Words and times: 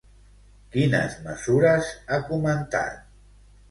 Quines 0.77 1.19
mesures 1.29 1.95
ha 2.11 2.23
comentat? 2.35 3.09